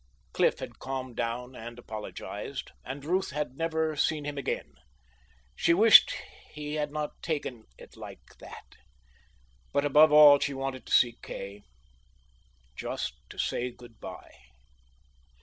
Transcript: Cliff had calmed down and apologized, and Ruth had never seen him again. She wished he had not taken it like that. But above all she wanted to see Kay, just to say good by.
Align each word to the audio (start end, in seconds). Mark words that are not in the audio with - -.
Cliff 0.33 0.57
had 0.57 0.79
calmed 0.79 1.15
down 1.15 1.55
and 1.55 1.77
apologized, 1.77 2.71
and 2.83 3.05
Ruth 3.05 3.29
had 3.29 3.53
never 3.55 3.95
seen 3.95 4.25
him 4.25 4.35
again. 4.35 4.73
She 5.55 5.75
wished 5.75 6.15
he 6.49 6.73
had 6.73 6.89
not 6.89 7.21
taken 7.21 7.65
it 7.77 7.95
like 7.95 8.35
that. 8.39 8.65
But 9.71 9.85
above 9.85 10.11
all 10.11 10.39
she 10.39 10.55
wanted 10.55 10.87
to 10.87 10.91
see 10.91 11.19
Kay, 11.21 11.61
just 12.75 13.13
to 13.29 13.37
say 13.37 13.69
good 13.69 13.99
by. 13.99 14.31